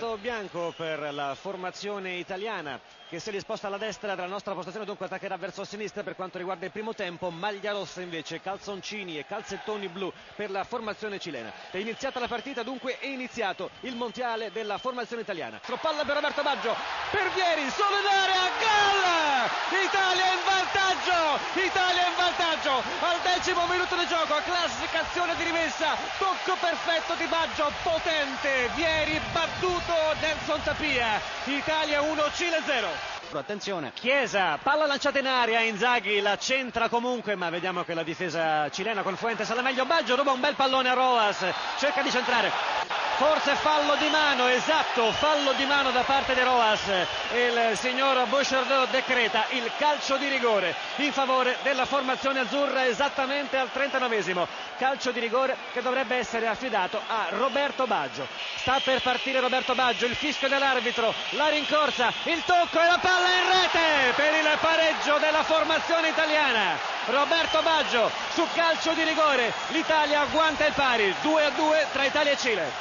[0.00, 4.86] Lato bianco per la formazione italiana che si è disposta alla destra della nostra postazione,
[4.86, 7.28] dunque attaccherà verso sinistra per quanto riguarda il primo tempo.
[7.28, 11.52] Maglia rossa invece, calzoncini e calzettoni blu per la formazione cilena.
[11.70, 15.60] È iniziata la partita, dunque è iniziato il mondiale della formazione italiana.
[15.82, 16.74] Palla per Roberto Baggio,
[17.10, 19.84] per Vieri, solo in area, gol!
[19.84, 21.60] Italia in vantaggio!
[21.60, 22.69] Italia in vantaggio!
[23.42, 29.94] Decimo minuto di gioco, classica azione di rimessa, tocco perfetto di Baggio, potente, Vieri battuto
[30.20, 31.18] Nelson Tapia.
[31.44, 32.88] Italia 1, Cile 0.
[33.32, 38.68] Attenzione, Chiesa, palla lanciata in aria, Inzaghi la centra comunque, ma vediamo che la difesa
[38.68, 41.42] cilena con Fuentes alla meglio, Baggio ruba un bel pallone a Roas,
[41.78, 42.52] cerca di centrare,
[43.20, 46.80] forse fallo di mano, esatto, fallo di mano da parte di Roas.
[47.34, 53.68] Il signor Bouchardot decreta il calcio di rigore in favore della formazione azzurra esattamente al
[53.74, 54.46] 39esimo.
[54.78, 58.26] Calcio di rigore che dovrebbe essere affidato a Roberto Baggio.
[58.56, 63.28] Sta per partire Roberto Baggio, il fischio dell'arbitro, la rincorsa, il tocco e la palla
[63.28, 66.78] in rete per il pareggio della formazione italiana.
[67.04, 72.32] Roberto Baggio su calcio di rigore, l'Italia agguanta il pari, 2 a 2 tra Italia
[72.32, 72.72] e Cile.